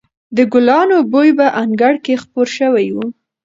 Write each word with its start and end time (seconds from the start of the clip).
د 0.35 0.37
ګلانو 0.51 0.97
بوی 1.11 1.29
په 1.39 1.47
انګړ 1.61 1.93
کې 2.05 2.13
خپور 2.23 2.47
شوی 2.57 2.87
و. 2.93 2.97